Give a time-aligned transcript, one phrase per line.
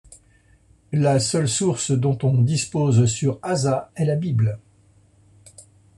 [0.93, 4.57] La seule source dont on dispose sur Asa est la Bible.